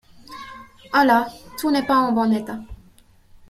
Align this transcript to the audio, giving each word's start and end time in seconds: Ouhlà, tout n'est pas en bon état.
Ouhlà, 0.95 1.27
tout 1.59 1.69
n'est 1.69 1.85
pas 1.85 1.97
en 1.99 2.11
bon 2.11 2.31
état. 2.33 2.57